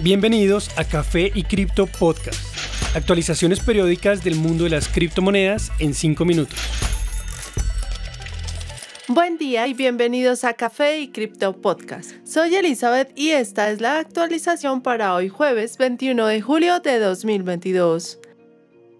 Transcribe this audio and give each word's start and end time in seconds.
Bienvenidos 0.00 0.70
a 0.78 0.84
Café 0.84 1.30
y 1.34 1.44
Cripto 1.44 1.86
Podcast. 1.86 2.40
Actualizaciones 2.96 3.60
periódicas 3.60 4.24
del 4.24 4.34
mundo 4.36 4.64
de 4.64 4.70
las 4.70 4.88
criptomonedas 4.88 5.70
en 5.78 5.92
5 5.94 6.24
minutos. 6.24 6.58
Buen 9.06 9.36
día 9.36 9.66
y 9.68 9.74
bienvenidos 9.74 10.44
a 10.44 10.54
Café 10.54 10.98
y 10.98 11.08
Cripto 11.08 11.60
Podcast. 11.60 12.12
Soy 12.26 12.54
Elizabeth 12.54 13.12
y 13.14 13.30
esta 13.30 13.70
es 13.70 13.80
la 13.80 13.98
actualización 13.98 14.82
para 14.82 15.14
hoy 15.14 15.28
jueves 15.28 15.76
21 15.76 16.26
de 16.26 16.40
julio 16.40 16.80
de 16.80 16.98
2022. 16.98 18.18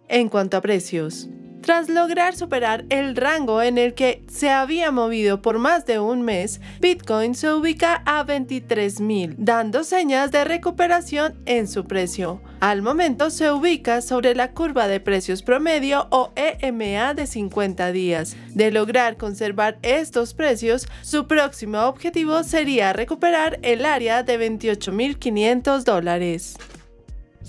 En 0.09 0.29
cuanto 0.29 0.59
a 0.59 0.61
precios, 0.61 1.27
tras 1.63 1.89
lograr 1.89 2.37
superar 2.37 2.85
el 2.91 3.17
rango 3.17 3.63
en 3.63 3.79
el 3.79 3.95
que 3.95 4.23
se 4.29 4.51
había 4.51 4.91
movido 4.91 5.41
por 5.41 5.59
más 5.59 5.87
de 5.87 5.99
un 5.99 6.23
mes, 6.23 6.61
Bitcoin 6.81 7.35
se 7.35 7.53
ubica 7.53 8.03
a 8.05 8.27
23.000, 8.27 9.37
dando 9.39 9.85
señas 9.85 10.31
de 10.31 10.45
recuperación 10.45 11.35
en 11.47 11.69
su 11.69 11.85
precio. 11.85 12.43
Al 12.61 12.83
momento 12.83 13.31
se 13.31 13.51
ubica 13.51 14.03
sobre 14.03 14.35
la 14.35 14.53
curva 14.53 14.89
de 14.89 15.01
precios 15.01 15.43
promedio 15.43 16.07
o 16.11 16.33
EMA 16.37 17.15
de 17.15 17.27
50 17.27 17.93
días. 17.93 18.37
De 18.51 18.71
lograr 18.71 19.17
conservar 19.17 19.79
estos 19.83 20.35
precios, 20.35 20.87
su 21.03 21.27
próximo 21.27 21.81
objetivo 21.83 22.43
sería 22.45 22.93
recuperar 22.93 23.59
el 23.63 23.85
área 23.85 24.23
de 24.23 24.39
28.500 24.51 25.85
dólares. 25.85 26.57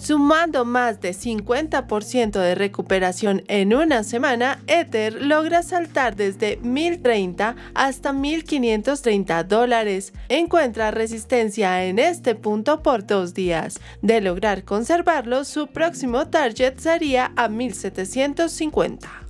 Sumando 0.03 0.65
más 0.65 0.99
de 0.99 1.11
50% 1.11 2.31
de 2.31 2.55
recuperación 2.55 3.41
en 3.47 3.73
una 3.73 4.03
semana, 4.03 4.59
Ether 4.67 5.21
logra 5.21 5.63
saltar 5.63 6.17
desde 6.17 6.57
1030 6.57 7.55
hasta 7.73 8.11
1530 8.11 9.45
dólares. 9.45 10.11
Encuentra 10.27 10.91
resistencia 10.91 11.85
en 11.85 11.99
este 11.99 12.35
punto 12.35 12.83
por 12.83 13.07
dos 13.07 13.33
días. 13.33 13.79
De 14.01 14.19
lograr 14.19 14.65
conservarlo, 14.65 15.45
su 15.45 15.67
próximo 15.67 16.27
target 16.27 16.79
sería 16.79 17.31
a 17.37 17.47
1750. 17.47 19.22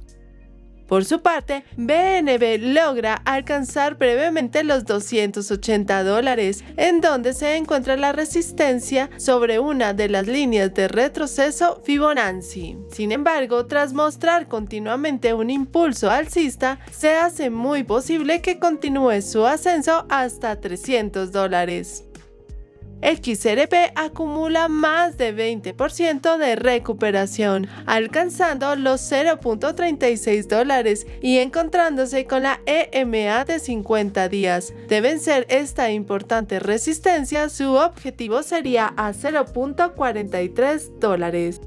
Por 0.94 1.06
su 1.06 1.24
parte, 1.24 1.64
BNB 1.76 2.72
logra 2.72 3.16
alcanzar 3.26 3.98
brevemente 3.98 4.64
los 4.64 4.86
280 4.86 6.04
dólares, 6.04 6.64
en 6.78 7.02
donde 7.02 7.34
se 7.34 7.56
encuentra 7.56 7.98
la 7.98 8.12
resistencia 8.12 9.10
sobre 9.18 9.58
una 9.58 9.96
de 9.96 10.08
las 10.08 10.28
líneas 10.28 10.72
de 10.76 10.88
retroceso 10.88 11.82
Fibonacci. 11.84 12.78
Sin 12.92 13.12
embargo, 13.12 13.66
tras 13.66 13.92
mostrar 13.92 14.48
continuamente 14.48 15.34
un 15.34 15.50
impulso 15.50 16.12
alcista, 16.12 16.78
se 16.92 17.16
hace 17.16 17.50
muy 17.50 17.82
posible 17.82 18.44
que 18.44 18.60
continúe 18.60 19.24
su 19.24 19.48
ascenso 19.48 20.06
hasta 20.10 20.62
300 20.62 21.32
dólares. 21.32 22.04
XRP 23.04 23.92
acumula 23.96 24.68
más 24.70 25.18
de 25.18 25.36
20% 25.36 26.38
de 26.38 26.56
recuperación, 26.56 27.68
alcanzando 27.86 28.76
los 28.76 29.02
0.36 29.12 30.48
dólares 30.48 31.06
y 31.22 31.40
encontrándose 31.40 32.26
con 32.26 32.44
la 32.44 32.62
EMA 32.66 33.44
de 33.46 33.60
50 33.60 34.30
días. 34.30 34.74
De 34.88 35.02
vencer 35.02 35.46
esta 35.50 35.92
importante 35.92 36.60
resistencia, 36.60 37.50
su 37.50 37.74
objetivo 37.74 38.42
sería 38.42 38.94
a 38.96 39.12
0.43 39.12 41.00
dólares. 41.00 41.62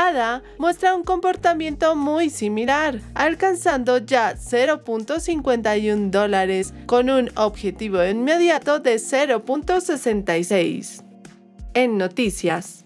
ADA 0.00 0.44
muestra 0.58 0.94
un 0.94 1.02
comportamiento 1.02 1.96
muy 1.96 2.30
similar, 2.30 3.00
alcanzando 3.14 3.98
ya 3.98 4.36
0.51 4.36 6.10
dólares 6.10 6.72
con 6.86 7.10
un 7.10 7.32
objetivo 7.34 8.04
inmediato 8.04 8.78
de 8.78 8.94
0.66. 8.94 11.02
En 11.74 11.98
noticias. 11.98 12.84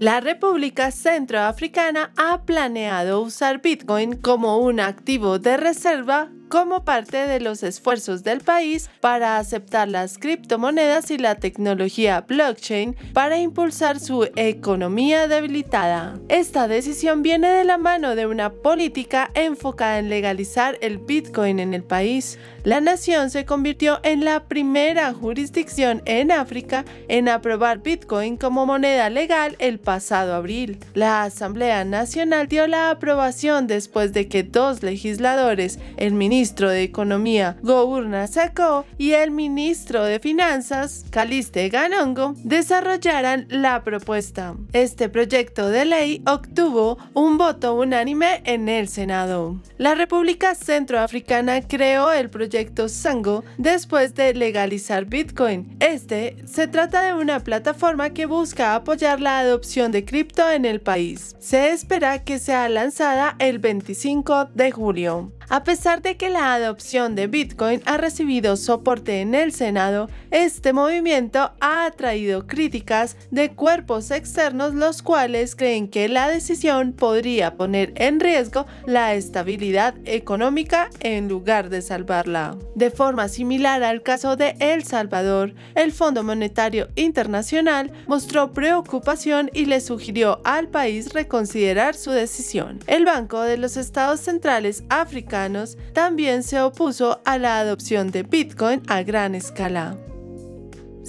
La 0.00 0.20
República 0.20 0.90
Centroafricana 0.90 2.10
ha 2.16 2.42
planeado 2.42 3.20
usar 3.20 3.62
Bitcoin 3.62 4.16
como 4.16 4.58
un 4.58 4.80
activo 4.80 5.38
de 5.38 5.58
reserva 5.58 6.28
como 6.48 6.84
parte 6.84 7.26
de 7.26 7.40
los 7.40 7.62
esfuerzos 7.62 8.22
del 8.22 8.40
país 8.40 8.88
para 9.00 9.36
aceptar 9.36 9.88
las 9.88 10.18
criptomonedas 10.18 11.10
y 11.10 11.18
la 11.18 11.34
tecnología 11.34 12.22
blockchain 12.22 12.96
para 13.12 13.38
impulsar 13.38 14.00
su 14.00 14.28
economía 14.36 15.28
debilitada. 15.28 16.18
Esta 16.28 16.68
decisión 16.68 17.22
viene 17.22 17.48
de 17.48 17.64
la 17.64 17.78
mano 17.78 18.14
de 18.14 18.26
una 18.26 18.50
política 18.50 19.30
enfocada 19.34 19.98
en 19.98 20.08
legalizar 20.08 20.78
el 20.80 20.98
Bitcoin 20.98 21.60
en 21.60 21.74
el 21.74 21.84
país. 21.84 22.38
La 22.64 22.80
nación 22.80 23.30
se 23.30 23.44
convirtió 23.44 24.00
en 24.02 24.24
la 24.24 24.44
primera 24.44 25.12
jurisdicción 25.12 26.02
en 26.04 26.32
África 26.32 26.84
en 27.08 27.28
aprobar 27.28 27.82
Bitcoin 27.82 28.36
como 28.36 28.66
moneda 28.66 29.10
legal 29.10 29.56
el 29.58 29.78
pasado 29.78 30.34
abril. 30.34 30.78
La 30.94 31.22
Asamblea 31.22 31.84
Nacional 31.84 32.48
dio 32.48 32.66
la 32.66 32.90
aprobación 32.90 33.66
después 33.66 34.12
de 34.12 34.28
que 34.28 34.42
dos 34.42 34.82
legisladores, 34.82 35.78
el 35.96 36.14
ministro 36.14 36.37
ministro 36.38 36.70
de 36.70 36.84
Economía 36.84 37.56
Gourna 37.62 38.28
Sacco 38.28 38.86
y 38.96 39.10
el 39.10 39.32
ministro 39.32 40.04
de 40.04 40.20
Finanzas 40.20 41.04
Caliste 41.10 41.68
Ganongo 41.68 42.34
desarrollaran 42.44 43.48
la 43.50 43.82
propuesta. 43.82 44.54
Este 44.72 45.08
proyecto 45.08 45.68
de 45.68 45.84
ley 45.84 46.22
obtuvo 46.28 46.96
un 47.12 47.38
voto 47.38 47.74
unánime 47.74 48.40
en 48.44 48.68
el 48.68 48.86
Senado. 48.86 49.60
La 49.78 49.96
República 49.96 50.54
Centroafricana 50.54 51.60
creó 51.62 52.12
el 52.12 52.30
proyecto 52.30 52.88
Sango 52.88 53.42
después 53.56 54.14
de 54.14 54.32
legalizar 54.32 55.06
Bitcoin. 55.06 55.76
Este 55.80 56.36
se 56.46 56.68
trata 56.68 57.02
de 57.02 57.14
una 57.14 57.40
plataforma 57.40 58.10
que 58.10 58.26
busca 58.26 58.76
apoyar 58.76 59.20
la 59.20 59.40
adopción 59.40 59.90
de 59.90 60.04
cripto 60.04 60.48
en 60.48 60.66
el 60.66 60.80
país. 60.80 61.34
Se 61.40 61.70
espera 61.70 62.22
que 62.22 62.38
sea 62.38 62.68
lanzada 62.68 63.34
el 63.40 63.58
25 63.58 64.50
de 64.54 64.70
julio. 64.70 65.32
A 65.50 65.64
pesar 65.64 66.02
de 66.02 66.18
que 66.18 66.28
la 66.28 66.52
adopción 66.52 67.14
de 67.14 67.26
Bitcoin 67.26 67.80
ha 67.86 67.96
recibido 67.96 68.54
soporte 68.58 69.22
en 69.22 69.34
el 69.34 69.54
Senado, 69.54 70.10
este 70.30 70.74
movimiento 70.74 71.52
ha 71.60 71.86
atraído 71.86 72.46
críticas 72.46 73.16
de 73.30 73.52
cuerpos 73.52 74.10
externos 74.10 74.74
los 74.74 75.00
cuales 75.00 75.56
creen 75.56 75.88
que 75.88 76.10
la 76.10 76.28
decisión 76.28 76.92
podría 76.92 77.54
poner 77.54 77.94
en 77.96 78.20
riesgo 78.20 78.66
la 78.84 79.14
estabilidad 79.14 79.94
económica 80.04 80.90
en 81.00 81.28
lugar 81.28 81.70
de 81.70 81.80
salvarla. 81.80 82.58
De 82.74 82.90
forma 82.90 83.28
similar 83.28 83.82
al 83.82 84.02
caso 84.02 84.36
de 84.36 84.54
El 84.60 84.84
Salvador, 84.84 85.54
el 85.74 85.92
Fondo 85.92 86.22
Monetario 86.24 86.88
Internacional 86.94 87.90
mostró 88.06 88.52
preocupación 88.52 89.50
y 89.54 89.64
le 89.64 89.80
sugirió 89.80 90.42
al 90.44 90.68
país 90.68 91.14
reconsiderar 91.14 91.94
su 91.94 92.10
decisión. 92.10 92.80
El 92.86 93.06
Banco 93.06 93.40
de 93.40 93.56
los 93.56 93.78
Estados 93.78 94.20
Centrales 94.20 94.84
Africanos 94.90 95.37
también 95.92 96.42
se 96.42 96.60
opuso 96.60 97.20
a 97.24 97.38
la 97.38 97.58
adopción 97.58 98.10
de 98.10 98.22
Bitcoin 98.22 98.82
a 98.88 99.02
gran 99.02 99.34
escala. 99.34 99.96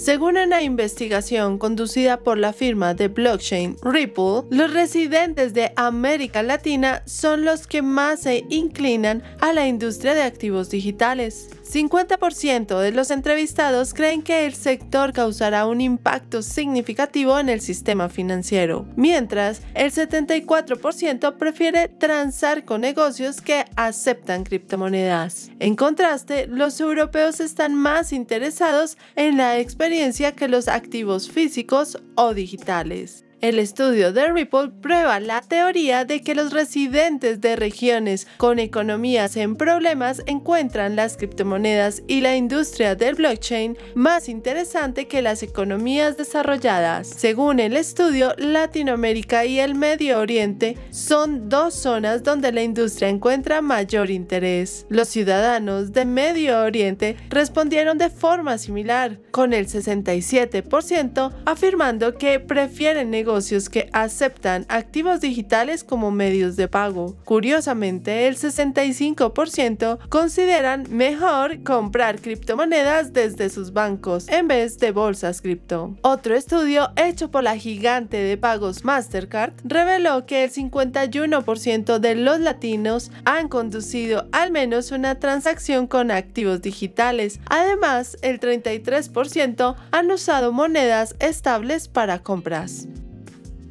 Según 0.00 0.38
una 0.38 0.62
investigación 0.62 1.58
conducida 1.58 2.20
por 2.20 2.38
la 2.38 2.54
firma 2.54 2.94
de 2.94 3.08
blockchain 3.08 3.76
Ripple, 3.82 4.44
los 4.48 4.72
residentes 4.72 5.52
de 5.52 5.74
América 5.76 6.42
Latina 6.42 7.02
son 7.04 7.44
los 7.44 7.66
que 7.66 7.82
más 7.82 8.20
se 8.20 8.46
inclinan 8.48 9.22
a 9.42 9.52
la 9.52 9.68
industria 9.68 10.14
de 10.14 10.22
activos 10.22 10.70
digitales. 10.70 11.50
50% 11.70 12.80
de 12.80 12.92
los 12.92 13.10
entrevistados 13.10 13.94
creen 13.94 14.22
que 14.22 14.46
el 14.46 14.54
sector 14.54 15.12
causará 15.12 15.66
un 15.66 15.82
impacto 15.82 16.42
significativo 16.42 17.38
en 17.38 17.48
el 17.50 17.60
sistema 17.60 18.08
financiero, 18.08 18.86
mientras 18.96 19.60
el 19.74 19.92
74% 19.92 21.36
prefiere 21.36 21.88
transar 21.88 22.64
con 22.64 22.80
negocios 22.80 23.40
que 23.40 23.66
aceptan 23.76 24.42
criptomonedas. 24.44 25.50
En 25.60 25.76
contraste, 25.76 26.48
los 26.48 26.80
europeos 26.80 27.38
están 27.38 27.74
más 27.74 28.12
interesados 28.12 28.96
en 29.14 29.36
la 29.36 29.58
experiencia 29.58 29.89
que 30.36 30.48
los 30.48 30.68
activos 30.68 31.30
físicos 31.30 31.98
o 32.14 32.34
digitales. 32.34 33.24
El 33.40 33.58
estudio 33.58 34.12
de 34.12 34.30
Ripple 34.30 34.68
prueba 34.82 35.18
la 35.18 35.40
teoría 35.40 36.04
de 36.04 36.20
que 36.20 36.34
los 36.34 36.52
residentes 36.52 37.40
de 37.40 37.56
regiones 37.56 38.26
con 38.36 38.58
economías 38.58 39.34
en 39.38 39.56
problemas 39.56 40.22
encuentran 40.26 40.94
las 40.94 41.16
criptomonedas 41.16 42.02
y 42.06 42.20
la 42.20 42.36
industria 42.36 42.96
del 42.96 43.14
blockchain 43.14 43.78
más 43.94 44.28
interesante 44.28 45.08
que 45.08 45.22
las 45.22 45.42
economías 45.42 46.18
desarrolladas. 46.18 47.08
Según 47.08 47.60
el 47.60 47.78
estudio, 47.78 48.34
Latinoamérica 48.36 49.46
y 49.46 49.58
el 49.58 49.74
Medio 49.74 50.18
Oriente 50.18 50.76
son 50.90 51.48
dos 51.48 51.72
zonas 51.72 52.22
donde 52.22 52.52
la 52.52 52.62
industria 52.62 53.08
encuentra 53.08 53.62
mayor 53.62 54.10
interés. 54.10 54.84
Los 54.90 55.08
ciudadanos 55.08 55.94
de 55.94 56.04
Medio 56.04 56.60
Oriente 56.60 57.16
respondieron 57.30 57.96
de 57.96 58.10
forma 58.10 58.58
similar, 58.58 59.18
con 59.30 59.54
el 59.54 59.66
67% 59.66 61.32
afirmando 61.46 62.18
que 62.18 62.38
prefieren 62.38 63.08
negociar 63.08 63.29
que 63.70 63.88
aceptan 63.92 64.66
activos 64.68 65.20
digitales 65.20 65.84
como 65.84 66.10
medios 66.10 66.56
de 66.56 66.66
pago. 66.66 67.16
Curiosamente, 67.24 68.26
el 68.26 68.36
65% 68.36 69.98
consideran 70.08 70.86
mejor 70.90 71.62
comprar 71.62 72.20
criptomonedas 72.20 73.12
desde 73.12 73.48
sus 73.48 73.72
bancos 73.72 74.28
en 74.28 74.48
vez 74.48 74.78
de 74.78 74.90
bolsas 74.90 75.42
cripto. 75.42 75.96
Otro 76.02 76.34
estudio 76.34 76.90
hecho 76.96 77.30
por 77.30 77.44
la 77.44 77.56
gigante 77.56 78.16
de 78.16 78.36
pagos 78.36 78.84
Mastercard 78.84 79.52
reveló 79.62 80.26
que 80.26 80.42
el 80.42 80.50
51% 80.50 82.00
de 82.00 82.14
los 82.16 82.40
latinos 82.40 83.12
han 83.24 83.48
conducido 83.48 84.26
al 84.32 84.50
menos 84.50 84.90
una 84.90 85.20
transacción 85.20 85.86
con 85.86 86.10
activos 86.10 86.62
digitales. 86.62 87.38
Además, 87.46 88.16
el 88.22 88.40
33% 88.40 89.76
han 89.92 90.10
usado 90.10 90.52
monedas 90.52 91.14
estables 91.20 91.86
para 91.86 92.18
compras. 92.18 92.88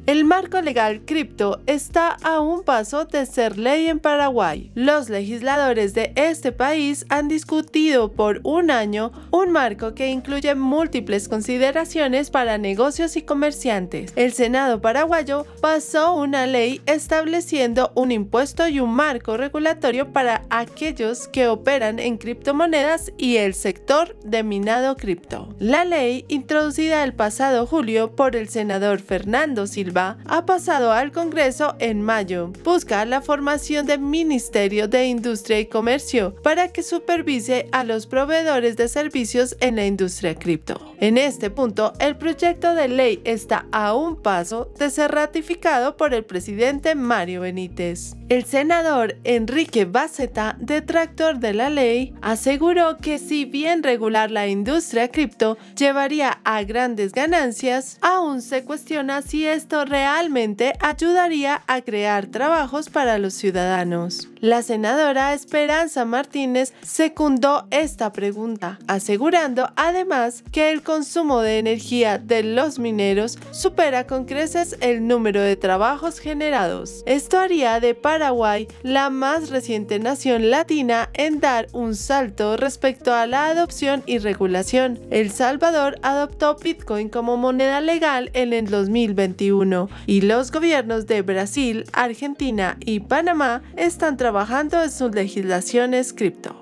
El 0.06 0.24
marco 0.24 0.60
legal 0.62 1.02
cripto 1.04 1.60
está 1.66 2.16
a 2.22 2.40
un 2.40 2.62
paso 2.64 3.04
de 3.04 3.26
ser 3.26 3.58
ley 3.58 3.86
en 3.86 4.00
Paraguay. 4.00 4.72
Los 4.74 5.10
legisladores 5.10 5.92
de 5.92 6.12
este 6.16 6.52
país 6.52 7.04
han 7.10 7.28
discutido 7.28 8.10
por 8.10 8.40
un 8.42 8.70
año 8.70 9.12
un 9.30 9.52
marco 9.52 9.94
que 9.94 10.08
incluye 10.08 10.54
múltiples 10.54 11.28
consideraciones 11.28 12.30
para 12.30 12.56
negocios 12.56 13.16
y 13.16 13.22
comerciantes. 13.22 14.12
El 14.16 14.32
Senado 14.32 14.80
paraguayo 14.80 15.46
pasó 15.60 16.14
una 16.14 16.46
ley 16.46 16.80
estableciendo 16.86 17.92
un 17.94 18.10
impuesto 18.10 18.68
y 18.68 18.80
un 18.80 18.94
marco 18.94 19.36
regulatorio 19.36 20.12
para 20.12 20.44
aquellos 20.48 21.28
que 21.28 21.46
operan 21.46 21.98
en 21.98 22.16
criptomonedas 22.16 23.12
y 23.18 23.36
el 23.36 23.52
sector 23.52 24.18
de 24.24 24.42
minado 24.44 24.96
cripto. 24.96 25.54
La 25.58 25.84
ley, 25.84 26.24
introducida 26.28 27.04
el 27.04 27.12
pasado 27.12 27.66
julio 27.66 28.16
por 28.16 28.34
el 28.34 28.48
senador 28.48 29.00
Fernando 29.00 29.66
Silva, 29.66 29.89
ha 29.96 30.46
pasado 30.46 30.92
al 30.92 31.12
Congreso 31.12 31.74
en 31.78 32.02
mayo. 32.02 32.52
Busca 32.64 33.04
la 33.04 33.20
formación 33.20 33.86
del 33.86 34.00
Ministerio 34.00 34.88
de 34.88 35.06
Industria 35.06 35.60
y 35.60 35.66
Comercio 35.66 36.34
para 36.42 36.68
que 36.68 36.82
supervise 36.82 37.68
a 37.72 37.84
los 37.84 38.06
proveedores 38.06 38.76
de 38.76 38.88
servicios 38.88 39.56
en 39.60 39.76
la 39.76 39.86
industria 39.86 40.34
cripto. 40.34 40.94
En 41.00 41.18
este 41.18 41.50
punto, 41.50 41.92
el 41.98 42.16
proyecto 42.16 42.74
de 42.74 42.88
ley 42.88 43.20
está 43.24 43.66
a 43.72 43.94
un 43.94 44.16
paso 44.16 44.72
de 44.78 44.90
ser 44.90 45.12
ratificado 45.12 45.96
por 45.96 46.14
el 46.14 46.24
presidente 46.24 46.94
Mario 46.94 47.40
Benítez. 47.40 48.14
El 48.28 48.44
senador 48.44 49.16
Enrique 49.24 49.86
Baceta, 49.86 50.56
detractor 50.60 51.38
de 51.40 51.52
la 51.52 51.68
ley, 51.68 52.14
aseguró 52.22 52.98
que 52.98 53.18
si 53.18 53.44
bien 53.44 53.82
regular 53.82 54.30
la 54.30 54.46
industria 54.46 55.08
cripto 55.08 55.58
llevaría 55.76 56.40
a 56.44 56.62
grandes 56.62 57.12
ganancias, 57.12 57.98
aún 58.00 58.40
se 58.40 58.64
cuestiona 58.64 59.22
si 59.22 59.46
esto 59.46 59.79
realmente 59.84 60.74
ayudaría 60.80 61.62
a 61.66 61.80
crear 61.82 62.26
trabajos 62.26 62.88
para 62.90 63.18
los 63.18 63.34
ciudadanos. 63.34 64.28
La 64.40 64.62
senadora 64.62 65.34
Esperanza 65.34 66.04
Martínez 66.04 66.72
secundó 66.82 67.66
esta 67.70 68.12
pregunta, 68.12 68.78
asegurando 68.86 69.70
además 69.76 70.42
que 70.50 70.70
el 70.70 70.82
consumo 70.82 71.40
de 71.40 71.58
energía 71.58 72.18
de 72.18 72.42
los 72.42 72.78
mineros 72.78 73.38
supera 73.50 74.06
con 74.06 74.24
creces 74.24 74.76
el 74.80 75.06
número 75.06 75.40
de 75.42 75.56
trabajos 75.56 76.18
generados. 76.18 77.02
Esto 77.06 77.38
haría 77.38 77.80
de 77.80 77.94
Paraguay 77.94 78.66
la 78.82 79.10
más 79.10 79.50
reciente 79.50 79.98
nación 79.98 80.50
latina 80.50 81.10
en 81.12 81.40
dar 81.40 81.66
un 81.72 81.94
salto 81.94 82.56
respecto 82.56 83.12
a 83.12 83.26
la 83.26 83.46
adopción 83.46 84.02
y 84.06 84.18
regulación. 84.18 84.98
El 85.10 85.30
Salvador 85.30 85.98
adoptó 86.02 86.56
Bitcoin 86.56 87.08
como 87.08 87.36
moneda 87.36 87.80
legal 87.80 88.30
en 88.32 88.52
el 88.52 88.66
2021 88.70 89.69
y 90.06 90.22
los 90.22 90.50
gobiernos 90.50 91.06
de 91.06 91.22
Brasil, 91.22 91.84
Argentina 91.92 92.76
y 92.80 93.00
Panamá 93.00 93.62
están 93.76 94.16
trabajando 94.16 94.82
en 94.82 94.90
sus 94.90 95.14
legislaciones 95.14 96.12
cripto. 96.12 96.56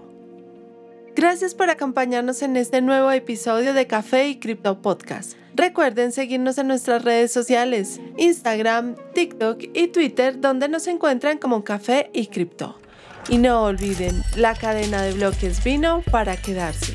Gracias 1.17 1.55
por 1.55 1.71
acompañarnos 1.71 2.43
en 2.43 2.57
este 2.57 2.81
nuevo 2.81 3.11
episodio 3.11 3.75
de 3.75 3.87
Café 3.87 4.29
y 4.29 4.39
Cripto 4.39 4.81
Podcast. 4.81 5.33
Recuerden 5.55 6.13
seguirnos 6.13 6.59
en 6.59 6.69
nuestras 6.69 7.03
redes 7.03 7.33
sociales, 7.33 8.01
Instagram, 8.17 8.95
TikTok 9.15 9.65
y 9.75 9.89
Twitter, 9.89 10.41
donde 10.41 10.69
nos 10.69 10.87
encuentran 10.87 11.39
como 11.39 11.65
Café 11.65 12.11
y 12.13 12.29
Cripto. 12.29 12.79
Y 13.29 13.39
no 13.39 13.65
olviden, 13.65 14.23
la 14.37 14.55
cadena 14.55 15.03
de 15.03 15.15
bloques 15.15 15.65
vino 15.65 16.03
para 16.13 16.37
quedarse. 16.37 16.95